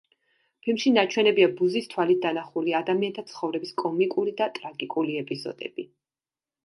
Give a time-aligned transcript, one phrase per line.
[0.67, 5.87] ფილმში ნაჩვენებია ბუზის თვალით დანახული ადამიანთა ცხოვრების კომიკური და ტრაგიკული ეპიზოდები.